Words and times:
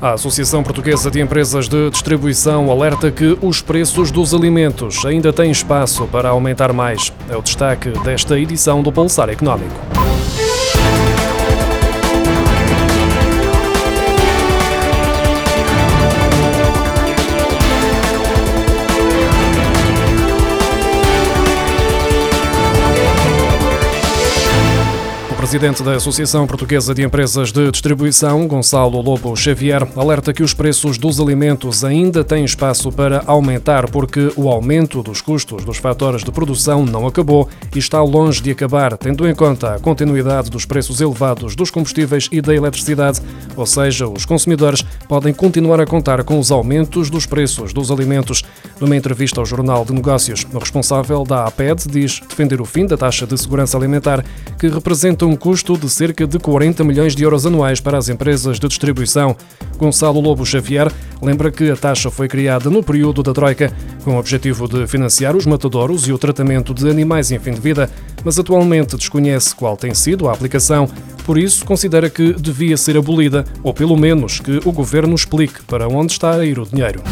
A 0.00 0.12
Associação 0.12 0.62
Portuguesa 0.62 1.10
de 1.10 1.20
Empresas 1.20 1.68
de 1.68 1.90
Distribuição 1.90 2.70
alerta 2.70 3.10
que 3.10 3.36
os 3.42 3.60
preços 3.60 4.10
dos 4.10 4.32
alimentos 4.32 5.04
ainda 5.04 5.30
têm 5.30 5.50
espaço 5.50 6.06
para 6.06 6.30
aumentar 6.30 6.72
mais. 6.72 7.12
É 7.28 7.36
o 7.36 7.42
destaque 7.42 7.90
desta 8.02 8.38
edição 8.38 8.82
do 8.82 8.90
Pulsar 8.90 9.28
Económico. 9.28 9.99
Presidente 25.50 25.82
da 25.82 25.96
Associação 25.96 26.46
Portuguesa 26.46 26.94
de 26.94 27.02
Empresas 27.02 27.50
de 27.50 27.72
Distribuição, 27.72 28.46
Gonçalo 28.46 29.00
Lobo 29.00 29.34
Xavier, 29.34 29.84
alerta 29.96 30.32
que 30.32 30.44
os 30.44 30.54
preços 30.54 30.96
dos 30.96 31.18
alimentos 31.18 31.82
ainda 31.82 32.22
têm 32.22 32.44
espaço 32.44 32.92
para 32.92 33.24
aumentar 33.26 33.90
porque 33.90 34.32
o 34.36 34.48
aumento 34.48 35.02
dos 35.02 35.20
custos 35.20 35.64
dos 35.64 35.78
fatores 35.78 36.22
de 36.22 36.30
produção 36.30 36.86
não 36.86 37.04
acabou 37.04 37.48
e 37.74 37.80
está 37.80 38.00
longe 38.00 38.40
de 38.40 38.52
acabar, 38.52 38.96
tendo 38.96 39.28
em 39.28 39.34
conta 39.34 39.74
a 39.74 39.80
continuidade 39.80 40.50
dos 40.50 40.64
preços 40.64 41.00
elevados 41.00 41.56
dos 41.56 41.68
combustíveis 41.68 42.28
e 42.30 42.40
da 42.40 42.54
eletricidade, 42.54 43.20
ou 43.56 43.66
seja, 43.66 44.06
os 44.06 44.24
consumidores 44.24 44.82
podem 45.08 45.34
continuar 45.34 45.80
a 45.80 45.86
contar 45.86 46.22
com 46.22 46.38
os 46.38 46.52
aumentos 46.52 47.10
dos 47.10 47.26
preços 47.26 47.72
dos 47.72 47.90
alimentos. 47.90 48.44
Numa 48.80 48.94
entrevista 48.94 49.40
ao 49.40 49.46
Jornal 49.46 49.84
de 49.84 49.92
Negócios, 49.92 50.46
o 50.54 50.58
responsável 50.58 51.24
da 51.24 51.46
APED 51.46 51.88
diz 51.88 52.20
defender 52.20 52.60
o 52.60 52.64
fim 52.64 52.86
da 52.86 52.96
taxa 52.96 53.26
de 53.26 53.36
segurança 53.36 53.76
alimentar, 53.76 54.24
que 54.56 54.68
representa 54.68 55.26
um 55.26 55.39
custo 55.40 55.76
de 55.78 55.88
cerca 55.88 56.26
de 56.26 56.38
40 56.38 56.84
milhões 56.84 57.16
de 57.16 57.24
euros 57.24 57.46
anuais 57.46 57.80
para 57.80 57.96
as 57.96 58.10
empresas 58.10 58.60
de 58.60 58.68
distribuição. 58.68 59.34
Gonçalo 59.78 60.20
Lobo 60.20 60.44
Xavier 60.44 60.92
lembra 61.22 61.50
que 61.50 61.70
a 61.70 61.76
taxa 61.76 62.10
foi 62.10 62.28
criada 62.28 62.68
no 62.68 62.82
período 62.82 63.22
da 63.22 63.32
Troika, 63.32 63.72
com 64.04 64.16
o 64.16 64.18
objetivo 64.18 64.68
de 64.68 64.86
financiar 64.86 65.34
os 65.34 65.46
matadouros 65.46 66.06
e 66.06 66.12
o 66.12 66.18
tratamento 66.18 66.74
de 66.74 66.88
animais 66.90 67.32
em 67.32 67.38
fim 67.38 67.52
de 67.52 67.60
vida, 67.60 67.90
mas 68.22 68.38
atualmente 68.38 68.96
desconhece 68.96 69.54
qual 69.54 69.78
tem 69.78 69.94
sido 69.94 70.28
a 70.28 70.32
aplicação, 70.32 70.86
por 71.24 71.38
isso 71.38 71.64
considera 71.64 72.10
que 72.10 72.34
devia 72.34 72.76
ser 72.76 72.98
abolida, 72.98 73.46
ou 73.62 73.72
pelo 73.72 73.96
menos 73.96 74.40
que 74.40 74.60
o 74.66 74.72
governo 74.72 75.14
explique 75.14 75.62
para 75.62 75.88
onde 75.88 76.12
está 76.12 76.34
a 76.34 76.44
ir 76.44 76.58
o 76.58 76.66
dinheiro. 76.66 77.02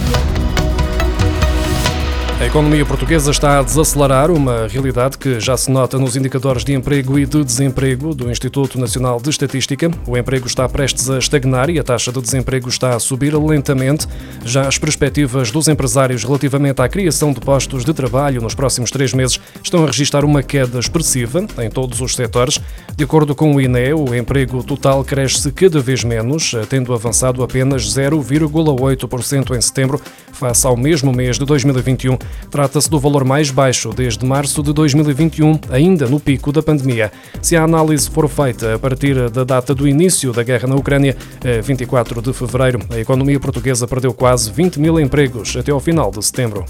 A 2.40 2.46
economia 2.46 2.86
portuguesa 2.86 3.32
está 3.32 3.58
a 3.58 3.62
desacelerar, 3.64 4.30
uma 4.30 4.68
realidade 4.68 5.18
que 5.18 5.40
já 5.40 5.56
se 5.56 5.68
nota 5.72 5.98
nos 5.98 6.14
indicadores 6.14 6.64
de 6.64 6.72
emprego 6.72 7.18
e 7.18 7.26
de 7.26 7.42
desemprego 7.42 8.14
do 8.14 8.30
Instituto 8.30 8.78
Nacional 8.78 9.20
de 9.20 9.28
Estatística. 9.28 9.90
O 10.06 10.16
emprego 10.16 10.46
está 10.46 10.68
prestes 10.68 11.10
a 11.10 11.18
estagnar 11.18 11.68
e 11.68 11.80
a 11.80 11.82
taxa 11.82 12.12
de 12.12 12.20
desemprego 12.22 12.68
está 12.68 12.94
a 12.94 13.00
subir 13.00 13.36
lentamente. 13.36 14.06
Já 14.44 14.68
as 14.68 14.78
perspectivas 14.78 15.50
dos 15.50 15.66
empresários 15.66 16.22
relativamente 16.22 16.80
à 16.80 16.88
criação 16.88 17.32
de 17.32 17.40
postos 17.40 17.84
de 17.84 17.92
trabalho 17.92 18.40
nos 18.40 18.54
próximos 18.54 18.92
três 18.92 19.12
meses 19.12 19.40
estão 19.60 19.82
a 19.82 19.86
registrar 19.86 20.24
uma 20.24 20.40
queda 20.40 20.78
expressiva 20.78 21.44
em 21.58 21.68
todos 21.68 22.00
os 22.00 22.14
setores. 22.14 22.60
De 22.96 23.02
acordo 23.02 23.34
com 23.34 23.52
o 23.52 23.60
INE, 23.60 23.94
o 23.94 24.14
emprego 24.14 24.62
total 24.62 25.02
cresce 25.02 25.50
cada 25.50 25.80
vez 25.80 26.04
menos, 26.04 26.52
tendo 26.68 26.94
avançado 26.94 27.42
apenas 27.42 27.82
0,8% 27.92 29.56
em 29.56 29.60
setembro, 29.60 30.00
face 30.32 30.64
ao 30.64 30.76
mesmo 30.76 31.12
mês 31.12 31.36
de 31.36 31.44
2021. 31.44 32.16
Trata-se 32.50 32.88
do 32.88 32.98
valor 32.98 33.24
mais 33.24 33.50
baixo 33.50 33.90
desde 33.90 34.24
março 34.24 34.62
de 34.62 34.72
2021, 34.72 35.60
ainda 35.70 36.06
no 36.06 36.18
pico 36.18 36.50
da 36.50 36.62
pandemia. 36.62 37.12
Se 37.42 37.56
a 37.56 37.64
análise 37.64 38.08
for 38.08 38.28
feita 38.28 38.74
a 38.74 38.78
partir 38.78 39.28
da 39.30 39.44
data 39.44 39.74
do 39.74 39.86
início 39.86 40.32
da 40.32 40.42
guerra 40.42 40.68
na 40.68 40.74
Ucrânia, 40.74 41.16
24 41.62 42.22
de 42.22 42.32
fevereiro, 42.32 42.80
a 42.90 42.98
economia 42.98 43.38
portuguesa 43.38 43.86
perdeu 43.86 44.14
quase 44.14 44.50
20 44.50 44.80
mil 44.80 44.98
empregos 44.98 45.56
até 45.56 45.70
ao 45.70 45.80
final 45.80 46.10
de 46.10 46.24
setembro. 46.24 46.64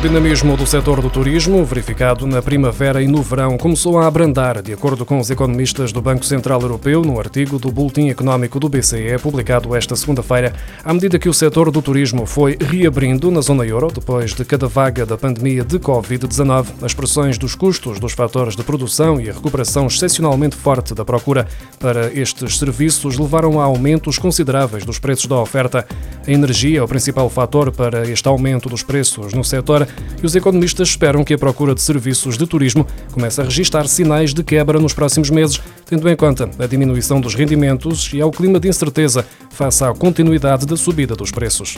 O 0.00 0.02
dinamismo 0.02 0.56
do 0.56 0.66
setor 0.66 1.02
do 1.02 1.10
turismo, 1.10 1.62
verificado 1.62 2.26
na 2.26 2.40
primavera 2.40 3.02
e 3.02 3.06
no 3.06 3.22
verão, 3.22 3.58
começou 3.58 3.98
a 3.98 4.06
abrandar, 4.06 4.62
de 4.62 4.72
acordo 4.72 5.04
com 5.04 5.20
os 5.20 5.30
economistas 5.30 5.92
do 5.92 6.00
Banco 6.00 6.24
Central 6.24 6.62
Europeu, 6.62 7.02
num 7.02 7.20
artigo 7.20 7.58
do 7.58 7.70
Boletim 7.70 8.08
Económico 8.08 8.58
do 8.58 8.66
BCE, 8.66 9.18
publicado 9.22 9.76
esta 9.76 9.94
segunda-feira, 9.94 10.54
à 10.82 10.94
medida 10.94 11.18
que 11.18 11.28
o 11.28 11.34
setor 11.34 11.70
do 11.70 11.82
turismo 11.82 12.24
foi 12.24 12.56
reabrindo 12.58 13.30
na 13.30 13.42
zona 13.42 13.66
euro, 13.66 13.92
depois 13.92 14.32
de 14.32 14.42
cada 14.42 14.66
vaga 14.66 15.04
da 15.04 15.18
pandemia 15.18 15.62
de 15.62 15.78
Covid-19, 15.78 16.68
as 16.80 16.94
pressões 16.94 17.36
dos 17.36 17.54
custos 17.54 18.00
dos 18.00 18.14
fatores 18.14 18.56
de 18.56 18.62
produção 18.62 19.20
e 19.20 19.28
a 19.28 19.34
recuperação 19.34 19.86
excepcionalmente 19.86 20.56
forte 20.56 20.94
da 20.94 21.04
procura 21.04 21.46
para 21.78 22.10
estes 22.18 22.58
serviços 22.58 23.18
levaram 23.18 23.60
a 23.60 23.64
aumentos 23.64 24.16
consideráveis 24.16 24.82
dos 24.82 24.98
preços 24.98 25.26
da 25.26 25.36
oferta. 25.36 25.86
A 26.26 26.30
energia 26.30 26.78
é 26.78 26.82
o 26.82 26.88
principal 26.88 27.28
fator 27.28 27.70
para 27.70 28.08
este 28.08 28.26
aumento 28.26 28.66
dos 28.66 28.82
preços 28.82 29.34
no 29.34 29.44
setor 29.44 29.89
e 30.22 30.26
os 30.26 30.34
economistas 30.34 30.88
esperam 30.88 31.24
que 31.24 31.34
a 31.34 31.38
procura 31.38 31.74
de 31.74 31.82
serviços 31.82 32.36
de 32.36 32.46
turismo 32.46 32.86
comece 33.12 33.40
a 33.40 33.44
registrar 33.44 33.86
sinais 33.86 34.34
de 34.34 34.42
quebra 34.42 34.78
nos 34.78 34.92
próximos 34.92 35.30
meses, 35.30 35.60
tendo 35.86 36.08
em 36.08 36.16
conta 36.16 36.50
a 36.58 36.66
diminuição 36.66 37.20
dos 37.20 37.34
rendimentos 37.34 38.10
e 38.12 38.20
ao 38.20 38.30
clima 38.30 38.60
de 38.60 38.68
incerteza 38.68 39.24
face 39.50 39.84
à 39.84 39.92
continuidade 39.92 40.66
da 40.66 40.76
subida 40.76 41.14
dos 41.16 41.30
preços. 41.30 41.76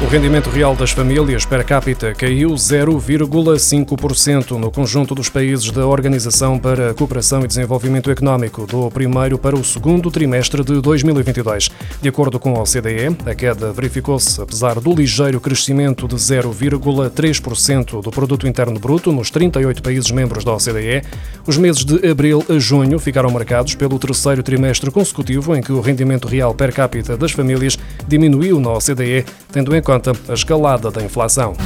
O 0.00 0.06
rendimento 0.06 0.48
real 0.48 0.76
das 0.76 0.92
famílias 0.92 1.44
per 1.44 1.64
capita 1.64 2.14
caiu 2.14 2.50
0,5% 2.50 4.52
no 4.52 4.70
conjunto 4.70 5.12
dos 5.12 5.28
países 5.28 5.72
da 5.72 5.88
Organização 5.88 6.56
para 6.56 6.92
a 6.92 6.94
Cooperação 6.94 7.42
e 7.42 7.48
Desenvolvimento 7.48 8.08
Económico, 8.08 8.64
do 8.64 8.88
primeiro 8.92 9.36
para 9.36 9.56
o 9.56 9.64
segundo 9.64 10.08
trimestre 10.08 10.62
de 10.62 10.80
2022. 10.80 11.70
De 12.00 12.08
acordo 12.08 12.38
com 12.38 12.54
a 12.54 12.62
OCDE, 12.62 13.16
a 13.26 13.34
queda 13.34 13.72
verificou-se 13.72 14.40
apesar 14.40 14.78
do 14.78 14.94
ligeiro 14.94 15.40
crescimento 15.40 16.06
de 16.06 16.14
0,3% 16.14 18.00
do 18.00 18.10
produto 18.12 18.46
interno 18.46 18.78
bruto 18.78 19.10
nos 19.10 19.32
38 19.32 19.82
países 19.82 20.12
membros 20.12 20.44
da 20.44 20.52
OCDE. 20.52 21.02
Os 21.48 21.56
meses 21.56 21.82
de 21.82 22.06
abril 22.06 22.44
a 22.46 22.58
junho 22.58 22.98
ficaram 22.98 23.30
marcados 23.30 23.74
pelo 23.74 23.98
terceiro 23.98 24.42
trimestre 24.42 24.90
consecutivo 24.90 25.56
em 25.56 25.62
que 25.62 25.72
o 25.72 25.80
rendimento 25.80 26.28
real 26.28 26.54
per 26.54 26.74
capita 26.74 27.16
das 27.16 27.32
famílias 27.32 27.78
diminuiu 28.06 28.60
na 28.60 28.74
OCDE, 28.74 29.24
tendo 29.50 29.74
em 29.74 29.80
conta 29.80 30.12
a 30.28 30.34
escalada 30.34 30.90
da 30.90 31.02
inflação. 31.02 31.56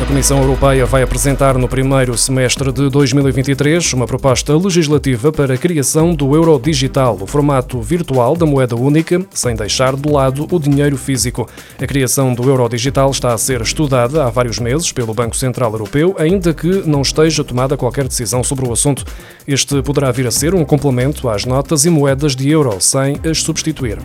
A 0.00 0.06
Comissão 0.06 0.40
Europeia 0.40 0.86
vai 0.86 1.02
apresentar 1.02 1.58
no 1.58 1.66
primeiro 1.66 2.16
semestre 2.16 2.70
de 2.70 2.88
2023 2.88 3.92
uma 3.94 4.06
proposta 4.06 4.56
legislativa 4.56 5.32
para 5.32 5.54
a 5.54 5.58
criação 5.58 6.14
do 6.14 6.36
euro 6.36 6.56
digital, 6.56 7.18
o 7.20 7.26
formato 7.26 7.82
virtual 7.82 8.36
da 8.36 8.46
moeda 8.46 8.76
única, 8.76 9.20
sem 9.32 9.56
deixar 9.56 9.96
de 9.96 10.08
lado 10.08 10.46
o 10.52 10.58
dinheiro 10.60 10.96
físico. 10.96 11.48
A 11.82 11.86
criação 11.86 12.32
do 12.32 12.48
euro 12.48 12.68
digital 12.68 13.10
está 13.10 13.34
a 13.34 13.38
ser 13.38 13.60
estudada 13.60 14.24
há 14.24 14.30
vários 14.30 14.60
meses 14.60 14.92
pelo 14.92 15.12
Banco 15.12 15.36
Central 15.36 15.72
Europeu, 15.72 16.14
ainda 16.16 16.54
que 16.54 16.68
não 16.86 17.02
esteja 17.02 17.42
tomada 17.42 17.76
qualquer 17.76 18.06
decisão 18.06 18.44
sobre 18.44 18.68
o 18.68 18.72
assunto. 18.72 19.04
Este 19.48 19.82
poderá 19.82 20.12
vir 20.12 20.28
a 20.28 20.30
ser 20.30 20.54
um 20.54 20.64
complemento 20.64 21.28
às 21.28 21.44
notas 21.44 21.84
e 21.84 21.90
moedas 21.90 22.36
de 22.36 22.48
euro, 22.48 22.80
sem 22.80 23.18
as 23.28 23.42
substituir. 23.42 23.98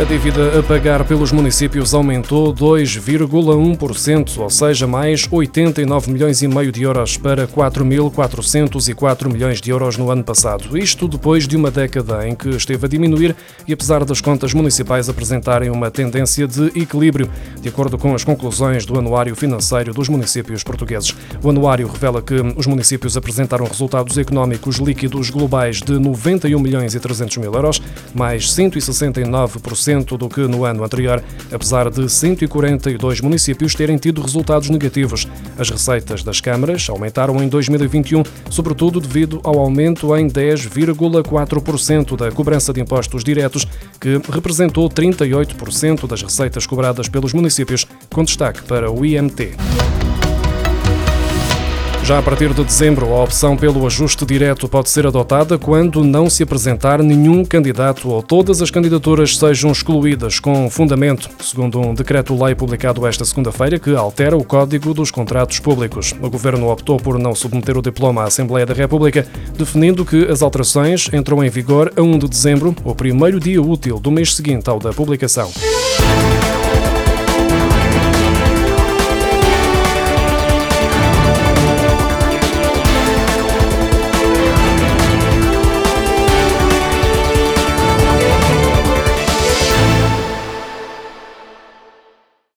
A 0.00 0.04
dívida 0.04 0.58
a 0.58 0.62
pagar 0.62 1.04
pelos 1.04 1.30
municípios 1.30 1.92
aumentou 1.92 2.54
2,1%, 2.54 4.38
ou 4.38 4.48
seja, 4.48 4.86
mais 4.86 5.28
89 5.30 6.10
milhões 6.10 6.40
e 6.40 6.48
meio 6.48 6.72
de 6.72 6.82
euros 6.82 7.18
para 7.18 7.46
4.404 7.46 9.30
milhões 9.30 9.60
de 9.60 9.70
euros 9.70 9.98
no 9.98 10.10
ano 10.10 10.24
passado. 10.24 10.78
Isto 10.78 11.06
depois 11.06 11.46
de 11.46 11.54
uma 11.54 11.70
década 11.70 12.26
em 12.26 12.34
que 12.34 12.48
esteve 12.48 12.86
a 12.86 12.88
diminuir 12.88 13.36
e 13.68 13.74
apesar 13.74 14.02
das 14.06 14.22
contas 14.22 14.54
municipais 14.54 15.06
apresentarem 15.10 15.68
uma 15.68 15.90
tendência 15.90 16.48
de 16.48 16.68
equilíbrio, 16.68 17.28
de 17.60 17.68
acordo 17.68 17.98
com 17.98 18.14
as 18.14 18.24
conclusões 18.24 18.86
do 18.86 18.98
Anuário 18.98 19.36
Financeiro 19.36 19.92
dos 19.92 20.08
Municípios 20.08 20.64
Portugueses. 20.64 21.14
O 21.42 21.50
anuário 21.50 21.86
revela 21.86 22.22
que 22.22 22.36
os 22.56 22.66
municípios 22.66 23.18
apresentaram 23.18 23.66
resultados 23.66 24.16
económicos 24.16 24.76
líquidos 24.76 25.28
globais 25.28 25.82
de 25.82 25.98
91 25.98 26.58
milhões 26.58 26.94
e 26.94 27.00
300 27.00 27.36
mil 27.36 27.52
euros, 27.52 27.82
mais 28.14 28.46
169% 28.50 29.89
do 30.16 30.28
que 30.28 30.40
no 30.42 30.64
ano 30.64 30.84
anterior, 30.84 31.22
apesar 31.52 31.90
de 31.90 32.08
142 32.08 33.20
municípios 33.20 33.74
terem 33.74 33.96
tido 33.96 34.22
resultados 34.22 34.70
negativos. 34.70 35.26
As 35.58 35.68
receitas 35.68 36.22
das 36.22 36.40
câmaras 36.40 36.88
aumentaram 36.88 37.42
em 37.42 37.48
2021, 37.48 38.22
sobretudo 38.48 39.00
devido 39.00 39.40
ao 39.42 39.58
aumento 39.58 40.16
em 40.16 40.28
10,4% 40.28 42.16
da 42.16 42.30
cobrança 42.30 42.72
de 42.72 42.80
impostos 42.80 43.24
diretos, 43.24 43.66
que 44.00 44.20
representou 44.32 44.88
38% 44.88 46.06
das 46.06 46.22
receitas 46.22 46.66
cobradas 46.66 47.08
pelos 47.08 47.32
municípios, 47.32 47.86
com 48.08 48.24
destaque 48.24 48.62
para 48.62 48.90
o 48.90 49.04
IMT. 49.04 49.56
Já 52.02 52.18
a 52.18 52.22
partir 52.22 52.52
de 52.52 52.64
dezembro, 52.64 53.14
a 53.14 53.22
opção 53.22 53.56
pelo 53.56 53.86
ajuste 53.86 54.26
direto 54.26 54.68
pode 54.68 54.90
ser 54.90 55.06
adotada 55.06 55.56
quando 55.58 56.02
não 56.02 56.28
se 56.28 56.42
apresentar 56.42 57.02
nenhum 57.02 57.44
candidato 57.44 58.08
ou 58.08 58.22
todas 58.22 58.60
as 58.60 58.70
candidaturas 58.70 59.36
sejam 59.36 59.70
excluídas 59.70 60.40
com 60.40 60.68
fundamento, 60.68 61.30
segundo 61.40 61.78
um 61.78 61.94
decreto-lei 61.94 62.54
publicado 62.54 63.06
esta 63.06 63.24
segunda-feira 63.24 63.78
que 63.78 63.94
altera 63.94 64.36
o 64.36 64.42
Código 64.42 64.92
dos 64.92 65.10
Contratos 65.10 65.60
Públicos. 65.60 66.14
O 66.20 66.28
governo 66.28 66.70
optou 66.70 66.96
por 66.96 67.18
não 67.18 67.34
submeter 67.34 67.78
o 67.78 67.82
diploma 67.82 68.22
à 68.22 68.24
Assembleia 68.24 68.66
da 68.66 68.74
República, 68.74 69.26
definindo 69.56 70.04
que 70.04 70.24
as 70.24 70.42
alterações 70.42 71.08
entram 71.12 71.44
em 71.44 71.50
vigor 71.50 71.92
a 71.96 72.02
1 72.02 72.18
de 72.18 72.28
dezembro, 72.28 72.74
o 72.82 72.94
primeiro 72.94 73.38
dia 73.38 73.62
útil 73.62 74.00
do 74.00 74.10
mês 74.10 74.34
seguinte 74.34 74.68
ao 74.68 74.80
da 74.80 74.92
publicação. 74.92 75.52